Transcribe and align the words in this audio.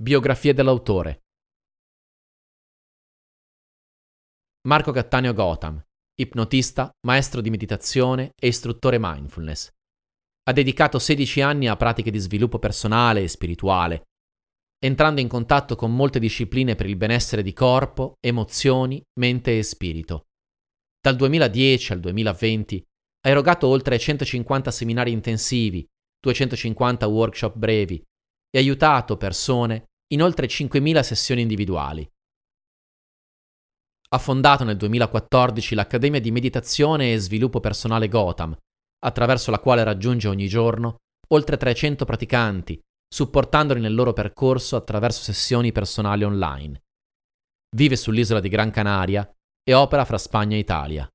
Biografia 0.00 0.54
dell'autore. 0.54 1.24
Marco 4.68 4.92
Cattaneo 4.92 5.32
Gotham, 5.32 5.84
ipnotista, 6.14 6.88
maestro 7.04 7.40
di 7.40 7.50
meditazione 7.50 8.30
e 8.40 8.46
istruttore 8.46 8.98
mindfulness. 9.00 9.72
Ha 10.44 10.52
dedicato 10.52 11.00
16 11.00 11.40
anni 11.40 11.66
a 11.66 11.74
pratiche 11.74 12.12
di 12.12 12.20
sviluppo 12.20 12.60
personale 12.60 13.22
e 13.22 13.28
spirituale, 13.28 14.04
entrando 14.78 15.20
in 15.20 15.26
contatto 15.26 15.74
con 15.74 15.92
molte 15.92 16.20
discipline 16.20 16.76
per 16.76 16.86
il 16.86 16.94
benessere 16.94 17.42
di 17.42 17.52
corpo, 17.52 18.18
emozioni, 18.20 19.02
mente 19.18 19.58
e 19.58 19.64
spirito. 19.64 20.26
Dal 21.00 21.16
2010 21.16 21.92
al 21.94 21.98
2020 21.98 22.86
ha 23.22 23.28
erogato 23.30 23.66
oltre 23.66 23.98
150 23.98 24.70
seminari 24.70 25.10
intensivi, 25.10 25.84
250 26.20 27.04
workshop 27.08 27.56
brevi 27.56 28.00
e 28.50 28.58
aiutato 28.58 29.16
persone 29.16 29.87
in 30.08 30.22
oltre 30.22 30.46
5.000 30.46 31.00
sessioni 31.00 31.42
individuali. 31.42 32.08
Ha 34.10 34.18
fondato 34.18 34.64
nel 34.64 34.76
2014 34.76 35.74
l'Accademia 35.74 36.20
di 36.20 36.30
Meditazione 36.30 37.12
e 37.12 37.18
Sviluppo 37.18 37.60
Personale 37.60 38.08
Gotham, 38.08 38.56
attraverso 39.04 39.50
la 39.50 39.58
quale 39.58 39.84
raggiunge 39.84 40.28
ogni 40.28 40.48
giorno 40.48 40.96
oltre 41.28 41.58
300 41.58 42.04
praticanti, 42.06 42.80
supportandoli 43.06 43.80
nel 43.80 43.94
loro 43.94 44.12
percorso 44.12 44.76
attraverso 44.76 45.22
sessioni 45.22 45.72
personali 45.72 46.24
online. 46.24 46.82
Vive 47.76 47.96
sull'isola 47.96 48.40
di 48.40 48.48
Gran 48.48 48.70
Canaria 48.70 49.30
e 49.62 49.74
opera 49.74 50.06
fra 50.06 50.16
Spagna 50.16 50.56
e 50.56 50.60
Italia. 50.60 51.08